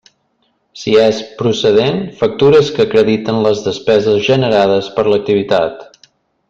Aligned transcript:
Si 0.83 0.93
és 1.01 1.19
procedent, 1.41 1.99
factures 2.23 2.73
que 2.77 2.87
acrediten 2.87 3.37
les 3.49 3.63
despeses 3.69 4.19
generades 4.31 4.93
per 4.97 5.09
l'activitat. 5.13 5.89